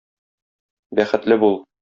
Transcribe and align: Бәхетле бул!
Бәхетле 1.01 1.39
бул! 1.45 1.59